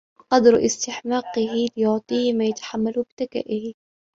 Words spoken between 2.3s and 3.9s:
مَا يَتَحَمَّلُهُ بِذَكَائِهِ